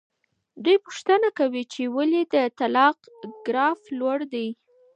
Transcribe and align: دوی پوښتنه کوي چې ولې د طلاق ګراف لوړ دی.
دوی 0.63 0.77
پوښتنه 0.85 1.27
کوي 1.39 1.63
چې 1.73 1.81
ولې 1.95 2.21
د 2.33 2.35
طلاق 2.59 2.97
ګراف 3.45 3.81
لوړ 3.99 4.17
دی. 4.33 4.47